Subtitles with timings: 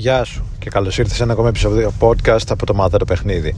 [0.00, 3.54] Γεια σου και καλώς ήρθες σε ένα ακόμα επεισόδιο podcast από το Μαδέρο Παιχνίδι.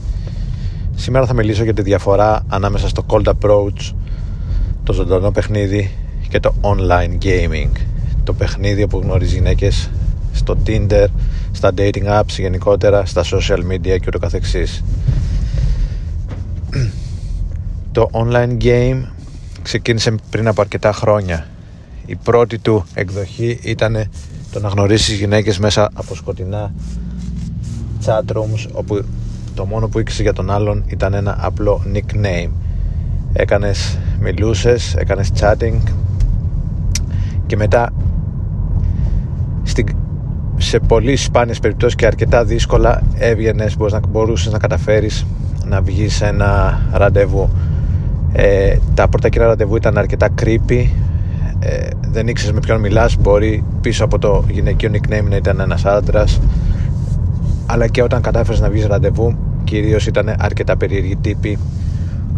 [0.95, 3.93] Σήμερα θα μιλήσω για τη διαφορά ανάμεσα στο cold approach,
[4.83, 5.91] το ζωντανό παιχνίδι
[6.29, 7.71] και το online gaming.
[8.23, 9.89] Το παιχνίδι που γνωρίζει γυναίκες
[10.33, 11.05] στο Tinder,
[11.51, 14.83] στα dating apps γενικότερα, στα social media και ούτω καθεξής.
[17.91, 19.03] Το online game
[19.61, 21.47] ξεκίνησε πριν από αρκετά χρόνια.
[22.05, 24.09] Η πρώτη του εκδοχή ήταν
[24.53, 26.73] το να γνωρίσεις γυναίκες μέσα από σκοτεινά
[28.05, 29.03] chat rooms όπου
[29.55, 32.49] το μόνο που ήξερε για τον άλλον ήταν ένα απλό nickname.
[33.33, 35.79] Έκανες, μιλούσες, έκανες chatting
[37.45, 37.93] και μετά
[39.63, 39.85] στην,
[40.57, 43.77] σε πολύ σπάνιες περιπτώσεις και αρκετά δύσκολα έβγαινες,
[44.09, 45.25] μπορούσες να καταφέρεις
[45.65, 47.49] να βγεις σε ένα ραντεβού.
[48.33, 50.87] Ε, τα πρώτα κοινά ραντεβού ήταν αρκετά creepy.
[51.59, 55.85] Ε, δεν ήξερες με ποιον μιλάς μπορεί πίσω από το γυναικείο nickname να ήταν ένας
[55.85, 56.39] άντρας.
[57.65, 61.57] αλλά και όταν κατάφερες να βγεις ραντεβού κυρίως ήταν αρκετά περίεργοι τύποι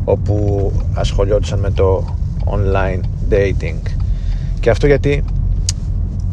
[0.03, 3.79] όπου ασχολιόντουσαν με το online dating
[4.59, 5.23] και αυτό γιατί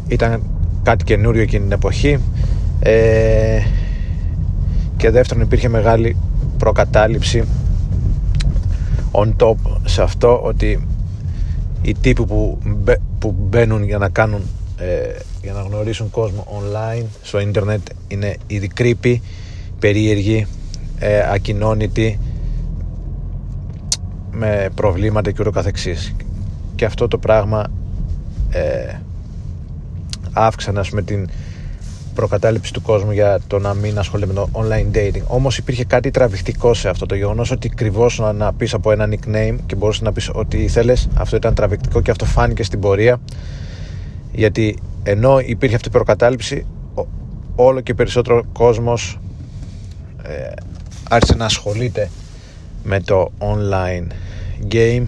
[0.07, 0.41] ήταν
[0.83, 2.19] κάτι καινούριο εκείνη την εποχή
[2.79, 3.59] ε,
[4.97, 6.15] και δεύτερον υπήρχε μεγάλη
[6.57, 7.43] προκατάληψη
[9.11, 10.87] on top σε αυτό ότι
[11.81, 12.57] οι τύποι που,
[13.23, 14.41] που μπαίνουν για να κάνουν
[14.77, 19.15] ε, για να γνωρίσουν κόσμο online στο ίντερνετ είναι ήδη creepy,
[19.79, 20.47] περίεργοι,
[20.99, 22.19] ε, ακοινώνητοι
[24.31, 26.15] με προβλήματα και ούτω καθεξής.
[26.75, 27.65] Και αυτό το πράγμα
[28.49, 28.95] ε,
[30.33, 31.29] αύξανε ας πούμε την
[32.13, 35.21] προκατάληψη του κόσμου για το να μην ασχολείται με το online dating.
[35.27, 39.55] Όμως υπήρχε κάτι τραβηχτικό σε αυτό το γεγονός ότι κρυβόσουν να πεις από ένα nickname
[39.65, 41.07] και μπορούσες να πεις ό,τι ήθελες.
[41.13, 43.21] Αυτό ήταν τραβηχτικό και αυτό φάνηκε στην πορεία.
[44.31, 46.65] Γιατί ενώ υπήρχε αυτή η προκατάληψη,
[47.55, 49.19] όλο και περισσότερο κόσμος
[50.23, 50.51] ε,
[51.09, 52.09] άρχισε να ασχολείται
[52.83, 54.07] με το online
[54.73, 55.03] game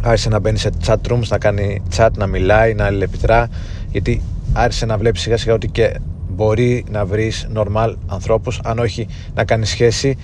[0.00, 3.48] άρχισε να μπαίνει σε chat rooms, να κάνει chat, να μιλάει, να αλληλεπιδρά
[3.90, 4.22] γιατί
[4.52, 9.44] άρχισε να βλέπει σιγά σιγά ότι και μπορεί να βρεις normal ανθρώπους αν όχι να
[9.44, 10.16] κάνεις σχέση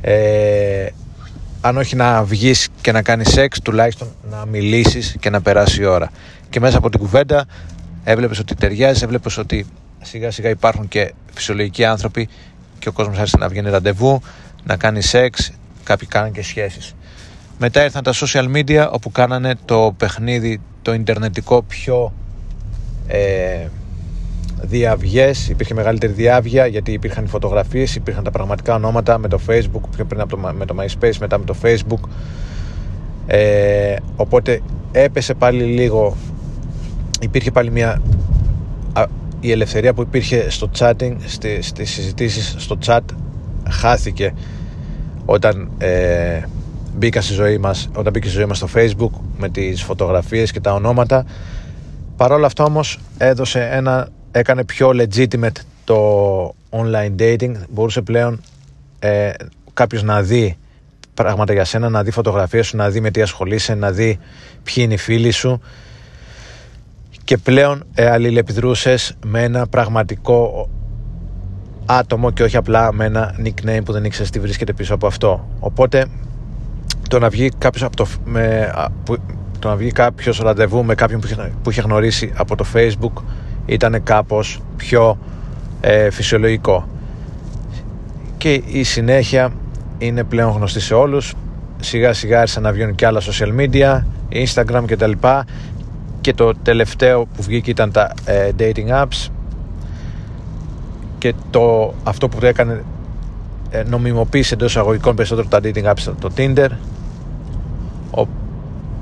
[0.00, 0.86] ε,
[1.60, 5.84] αν όχι να βγεις και να κάνεις σεξ τουλάχιστον να μιλήσεις και να περάσει η
[5.84, 6.10] ώρα.
[6.50, 7.46] Και μέσα από την κουβέντα
[8.04, 9.66] έβλεπες ότι ταιριάζει έβλεπες ότι
[10.02, 12.28] σιγά σιγά υπάρχουν και φυσιολογικοί άνθρωποι
[12.78, 14.20] και ο κόσμος άρχισε να βγαίνει ραντεβού
[14.64, 15.50] να κάνει σεξ
[15.84, 16.94] κάποιοι κάνουν και σχέσεις.
[17.58, 22.12] Μετά ήρθαν τα social media όπου κάνανε το παιχνίδι το ιντερνετικό πιο
[23.08, 23.66] ε,
[24.60, 29.82] διαυγές, υπήρχε μεγαλύτερη διάβια γιατί υπήρχαν οι φωτογραφίες, υπήρχαν τα πραγματικά ονόματα με το facebook,
[29.96, 32.08] πιο πριν από το, με το myspace, μετά με το facebook.
[33.26, 34.60] Ε, οπότε
[34.92, 36.16] έπεσε πάλι λίγο
[37.20, 38.00] υπήρχε πάλι μια
[39.40, 43.00] η ελευθερία που υπήρχε στο chatting στη, στις συζητήσεις στο chat
[43.68, 44.34] χάθηκε
[45.24, 46.40] όταν ε,
[46.96, 50.60] μπήκα στη ζωή μας όταν μπήκε στη ζωή μας στο facebook με τις φωτογραφίες και
[50.60, 51.24] τα ονόματα
[52.18, 57.54] Παρ' όλα αυτά όμως έδωσε ένα, έκανε πιο legitimate το online dating.
[57.68, 58.40] Μπορούσε πλέον
[58.98, 59.30] ε,
[59.72, 60.56] κάποιος να δει
[61.14, 64.18] πράγματα για σένα, να δει φωτογραφίες σου, να δει με τι ασχολείσαι, να δει
[64.62, 65.60] ποιοι είναι οι φίλοι σου
[67.24, 70.68] και πλέον ε, αλληλεπιδρούσες με ένα πραγματικό
[71.86, 75.48] άτομο και όχι απλά με ένα nickname που δεν ήξερες τι βρίσκεται πίσω από αυτό.
[75.60, 76.06] Οπότε
[77.08, 78.72] το να βγει κάποιος από το, με,
[79.04, 79.16] που,
[79.58, 81.20] το να βγει κάποιος ραντεβού με κάποιον
[81.62, 83.22] που είχε γνωρίσει από το facebook
[83.66, 85.18] ήταν κάπως πιο
[85.80, 86.88] ε, φυσιολογικό.
[88.36, 89.52] Και η συνέχεια
[89.98, 91.34] είναι πλέον γνωστή σε όλους.
[91.80, 94.00] Σιγά σιγά άρχισαν να βγαίνουν και άλλα social media
[94.32, 95.44] instagram και τα λοιπά.
[96.20, 99.28] Και το τελευταίο που βγήκε ήταν τα ε, dating apps.
[101.18, 102.84] Και το, αυτό που το έκανε
[103.70, 106.68] ε, νομιμοποίησε εντός εισαγωγικών περισσότερο τα dating apps το Tinder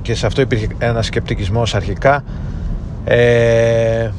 [0.06, 2.24] και σε αυτό υπήρχε ένα σκεπτικισμός αρχικά.
[3.04, 4.10] Ε,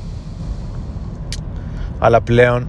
[1.99, 2.67] αλλά πλέον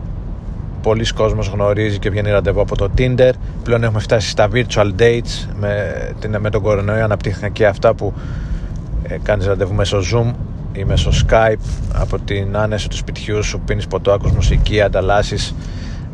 [0.82, 3.30] πολλοί κόσμος γνωρίζει και βγαίνει ραντεβού από το Tinder.
[3.62, 7.04] Πλέον έχουμε φτάσει στα virtual dates με, με τον κορονοϊό.
[7.04, 8.12] Αναπτύχθηκαν και αυτά που
[9.02, 10.32] ε, κάνεις ραντεβού μέσω Zoom
[10.72, 11.60] ή μέσω Skype.
[11.92, 15.54] Από την άνεση του σπιτιού σου πίνεις ποτό, ακούς μουσική, ανταλλάσσεις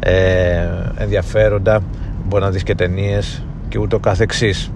[0.00, 1.80] ε, ενδιαφέροντα.
[2.28, 4.70] Μπορεί να δεις και ταινίες και ούτω καθεξής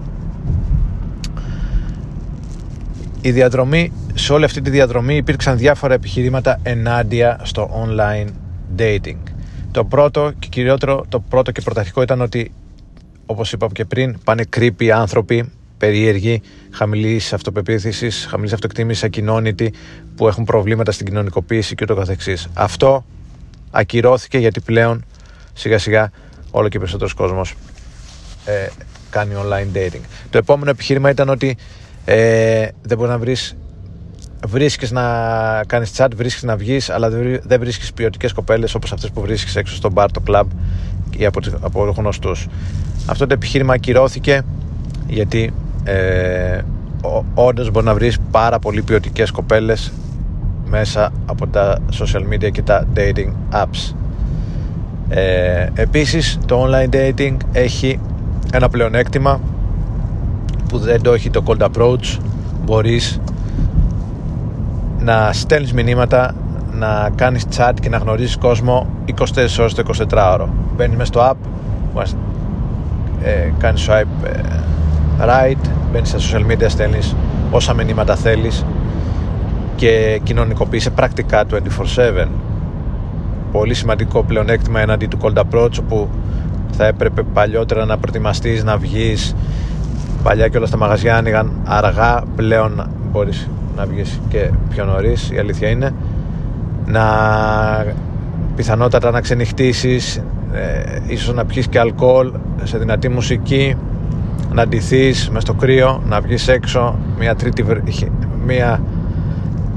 [3.21, 8.27] η διαδρομή, σε όλη αυτή τη διαδρομή υπήρξαν διάφορα επιχειρήματα ενάντια στο online
[8.77, 9.17] dating.
[9.71, 12.51] Το πρώτο και κυριότερο, το πρώτο και πρωταρχικό ήταν ότι
[13.25, 19.73] όπως είπαμε και πριν πάνε creepy άνθρωποι περίεργοι, χαμηλής αυτοπεποίθησης, χαμηλής αυτοεκτίμηση, ακοινώνητοι,
[20.15, 22.47] που έχουν προβλήματα στην κοινωνικοποίηση και ούτω καθεξής.
[22.53, 23.05] Αυτό
[23.71, 25.05] ακυρώθηκε γιατί πλέον
[25.53, 26.11] σιγά σιγά
[26.51, 27.55] όλο και περισσότερος κόσμος
[28.45, 28.67] ε,
[29.09, 30.01] κάνει online dating.
[30.29, 31.57] Το επόμενο επιχείρημα ήταν ότι
[32.05, 33.55] ε, δεν μπορεί να βρεις
[34.47, 35.03] βρίσκεις να
[35.67, 37.09] κάνεις chat, βρίσκεις να βγεις αλλά
[37.43, 40.43] δεν βρίσκεις ποιοτικές κοπέλες όπως αυτές που βρίσκεις έξω στο bar, το club
[41.17, 42.47] ή από, από γνωστούς.
[43.05, 44.41] Αυτό το επιχείρημα ακυρώθηκε
[45.07, 45.53] γιατί
[45.83, 46.61] ε,
[47.33, 49.91] όντως μπορεί να βρεις πάρα πολύ ποιοτικές κοπέλες
[50.65, 53.93] μέσα από τα social media και τα dating apps.
[55.09, 57.99] Ε, επίσης το online dating έχει
[58.53, 59.39] ένα πλεονέκτημα
[60.69, 62.17] που δεν το έχει το cold approach
[62.65, 63.19] μπορείς
[64.99, 66.35] να στέλνεις μηνύματα
[66.73, 68.87] να κάνεις chat και να γνωρίζεις κόσμο
[69.17, 69.23] 24
[69.59, 72.03] ώρες το 24ωρο μπαίνεις μέσα στο app
[73.23, 74.41] ε, κάνεις swipe ε,
[75.19, 77.15] right μπαίνεις στα social media στέλνεις
[77.51, 78.65] όσα μηνύματα θέλεις
[79.75, 82.27] και κοινωνικοποιείσαι πρακτικά 24-7
[83.51, 86.07] πολύ σημαντικό πλεονέκτημα εναντί του cold approach που
[86.71, 89.35] θα έπρεπε παλιότερα να προετοιμαστείς να βγεις
[90.23, 95.31] παλιά και όλα στα μαγαζιά άνοιγαν αργά πλέον μπορείς να βγεις και πιο νωρίς.
[95.31, 95.93] η αλήθεια είναι
[96.85, 97.05] να
[98.55, 100.21] πιθανότατα να ξενυχτήσεις
[100.53, 102.31] ε, ίσως να πιεις και αλκοόλ
[102.63, 103.75] σε δυνατή μουσική
[104.53, 107.65] να ντυθείς μες στο κρύο να βγεις έξω μια τρίτη
[108.45, 108.81] μια,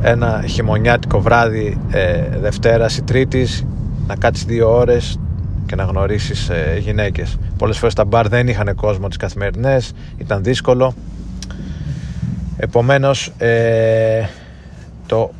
[0.02, 3.66] ένα χειμωνιάτικο βράδυ ε, Δευτέρας ή Τρίτης
[4.06, 5.18] να κάτσεις δύο ώρες
[5.72, 10.42] και να γνωρίσεις ε, γυναίκες πολλές φορές τα μπαρ δεν είχαν κόσμο τις καθημερινές ήταν
[10.42, 10.94] δύσκολο
[12.56, 14.28] Επομένως ε,
[15.06, 15.30] το,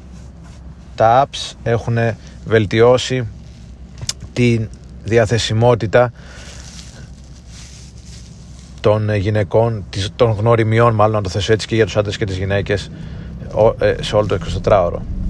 [0.94, 1.98] τα apps έχουν
[2.44, 3.28] βελτιώσει
[4.32, 4.58] τη
[5.04, 6.12] διαθεσιμότητα
[8.80, 9.84] των γυναικών,
[10.16, 12.90] των γνωριμιών μάλλον να το θέσω έτσι και για τους άντρες και τις γυναίκες
[13.78, 15.21] ε, σε όλο το 24ωρο.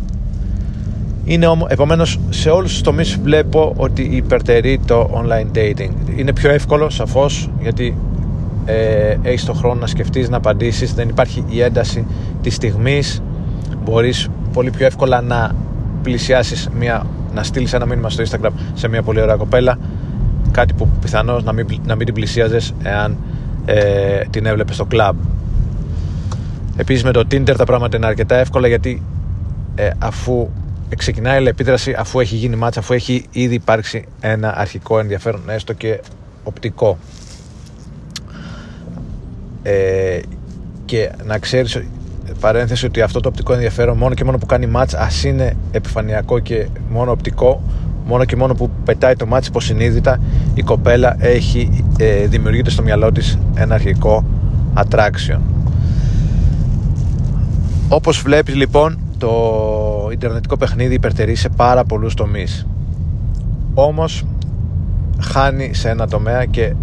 [1.25, 5.91] Είναι όμως, επομένως σε όλους τους τομείς βλέπω ότι υπερτερεί το online dating.
[6.17, 7.97] Είναι πιο εύκολο σαφώς γιατί
[8.65, 12.07] ε, έχεις τον χρόνο να σκεφτείς, να απαντήσεις δεν υπάρχει η ένταση
[12.43, 13.23] της στιγμής.
[13.85, 15.51] Μπορείς πολύ πιο εύκολα να
[16.03, 19.79] πλησιάσεις μια, να στείλεις ένα μήνυμα στο Instagram σε μια πολύ ωραία κοπέλα.
[20.51, 23.17] Κάτι που πιθανώς να μην, να μην την πλησίαζες εάν
[23.65, 25.17] ε, την έβλεπες στο κλαμπ
[26.77, 29.03] επίσης με το Tinder τα πράγματα είναι αρκετά εύκολα γιατί
[29.75, 30.49] ε, αφού
[30.97, 35.73] ξεκινάει η επίδραση αφού έχει γίνει μάτσα, αφού έχει ήδη υπάρξει ένα αρχικό ενδιαφέρον έστω
[35.73, 36.01] και
[36.45, 36.99] οπτικό.
[39.63, 40.21] Ε,
[40.85, 41.83] και να ξέρεις
[42.41, 46.39] παρένθεση ότι αυτό το οπτικό ενδιαφέρον μόνο και μόνο που κάνει μάτς ας είναι επιφανειακό
[46.39, 47.63] και μόνο οπτικό
[48.07, 50.21] μόνο και μόνο που πετάει το μάτς υποσυνείδητα
[50.55, 54.25] η κοπέλα έχει ε, δημιουργείται στο μυαλό της ένα αρχικό
[54.77, 55.39] attraction.
[57.89, 62.67] Όπως βλέπεις λοιπόν το ιντερνετικό παιχνίδι υπερτερεί σε πάρα πολλούς τομείς.
[63.75, 64.25] Όμως
[65.21, 66.75] χάνει σε ένα τομέα και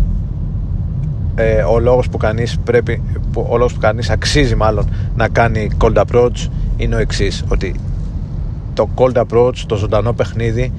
[1.36, 3.02] ε, ο λόγος που κανείς πρέπει
[3.32, 6.48] που, ο λόγος που κανείς αξίζει μάλλον να κάνει cold approach
[6.78, 7.76] είναι ο εξής ότι
[8.74, 10.72] το cold approach, το ζωντανό παιχνίδι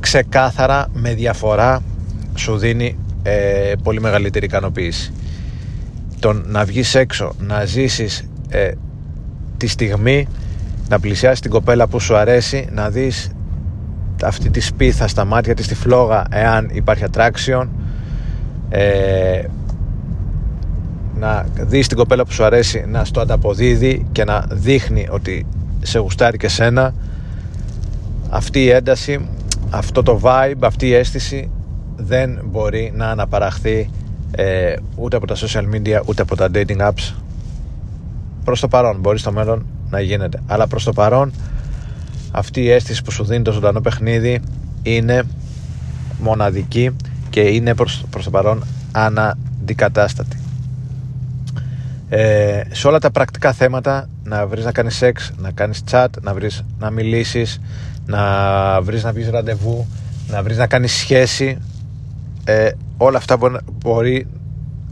[0.00, 1.80] ξεκάθαρα με διαφορά
[2.34, 5.12] σου δίνει ε, πολύ μεγαλύτερη ικανοποίηση.
[6.18, 8.70] Το να βγεις έξω να ζήσεις ε,
[9.56, 10.26] τη στιγμή
[10.88, 13.30] να πλησιάσεις την κοπέλα που σου αρέσει να δεις
[14.24, 17.66] αυτή τη σπίθα στα μάτια της τη φλόγα εάν υπάρχει attraction.
[18.68, 19.44] Ε,
[21.14, 25.46] να δεις την κοπέλα που σου αρέσει να στο ανταποδίδει και να δείχνει ότι
[25.82, 26.94] σε γουστάρει και σένα.
[28.30, 29.28] Αυτή η ένταση
[29.70, 31.50] αυτό το vibe, αυτή η αίσθηση
[31.96, 33.90] δεν μπορεί να αναπαραχθεί
[34.30, 37.14] ε, ούτε από τα social media ούτε από τα dating apps.
[38.44, 40.42] Προς το παρόν μπορεί στο μέλλον να γίνεται.
[40.46, 41.32] Αλλά προς το παρόν
[42.30, 44.40] αυτή η αίσθηση που σου δίνει το ζωντανό παιχνίδι
[44.82, 45.22] είναι
[46.20, 46.96] μοναδική
[47.30, 50.36] και είναι προς, προς το παρόν αναντικατάστατη.
[52.08, 56.34] Ε, σε όλα τα πρακτικά θέματα να βρεις να κάνεις σεξ, να κάνεις chat, να
[56.34, 57.60] βρεις να μιλήσεις,
[58.06, 59.86] να βρεις να βγεις ραντεβού,
[60.30, 61.58] να βρεις να κάνεις σχέση
[62.44, 63.38] ε, όλα, αυτά
[63.72, 64.26] μπορεί,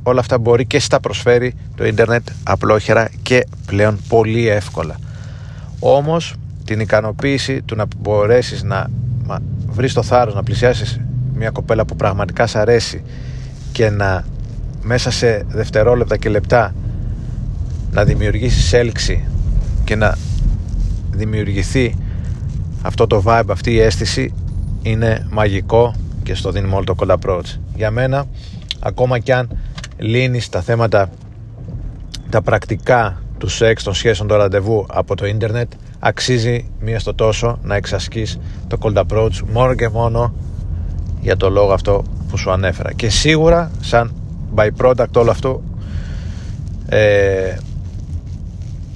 [0.06, 4.96] όλα αυτά μπορεί και στα προσφέρει το ίντερνετ απλόχερα και πλέον πολύ εύκολα
[5.78, 6.34] όμως
[6.64, 8.86] την ικανοποίηση του να μπορέσεις να
[9.66, 11.00] βρεις το θάρρος να πλησιάσεις
[11.34, 13.02] μια κοπέλα που πραγματικά σ' αρέσει
[13.72, 14.24] και να
[14.82, 16.74] μέσα σε δευτερόλεπτα και λεπτά
[17.90, 19.24] να δημιουργήσεις έλξη
[19.84, 20.18] και να
[21.10, 21.96] δημιουργηθεί
[22.82, 24.34] αυτό το vibe, αυτή η αίσθηση
[24.82, 27.58] είναι μαγικό και στο δίνουμε όλο το cold approach.
[27.76, 28.24] Για μένα,
[28.80, 29.58] ακόμα κι αν
[29.96, 31.10] λύνει τα θέματα
[32.30, 37.58] τα πρακτικά του σεξ, των σχέσεων, του ραντεβού από το ίντερνετ, αξίζει μία στο τόσο
[37.62, 40.34] να εξασκείς το cold approach μόνο και μόνο
[41.20, 44.14] για το λόγο αυτό που σου ανέφερα και σίγουρα σαν
[44.54, 45.62] by product όλο αυτό
[46.88, 47.56] ε,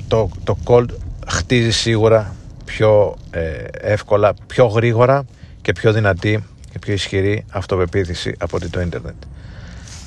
[0.09, 0.89] το, το cold
[1.27, 3.41] χτίζει σίγουρα πιο ε,
[3.81, 5.25] εύκολα, πιο γρήγορα
[5.63, 9.15] και πιο δυνατή και πιο ισχυρή αυτοπεποίθηση από ότι το ίντερνετ.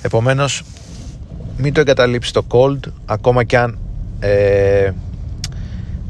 [0.01, 0.63] Επομένως,
[1.61, 3.77] μην το εγκαταλείψεις το cold, ακόμα κι αν
[4.19, 4.91] ε,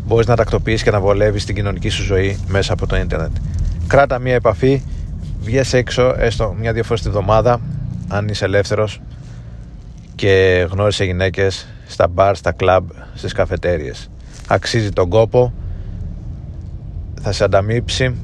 [0.05, 3.31] μπορείς να τακτοποιήσεις και να βολεύεις την κοινωνική σου ζωή μέσα από το ίντερνετ.
[3.87, 4.81] Κράτα μια επαφή,
[5.41, 7.61] βγες έξω έστω μια-δύο φορές τη βδομάδα,
[8.07, 9.01] αν είσαι ελεύθερος
[10.15, 14.09] και γνώρισε γυναίκες στα μπαρ, στα κλαμπ, στις καφετέριες.
[14.47, 15.53] Αξίζει τον κόπο,
[17.21, 18.15] θα σε ανταμείψει,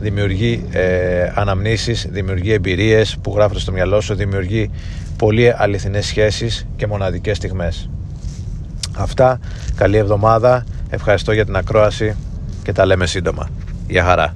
[0.00, 4.70] δημιουργεί ε, αναμνήσεις, δημιουργεί εμπειρίες που γράφονται στο μυαλό σου, δημιουργεί
[5.20, 7.90] πολύ αληθινές σχέσεις και μοναδικές στιγμές.
[8.96, 9.40] Αυτά,
[9.74, 12.16] καλή εβδομάδα, ευχαριστώ για την ακρόαση
[12.62, 13.48] και τα λέμε σύντομα.
[13.88, 14.34] Γεια χαρά.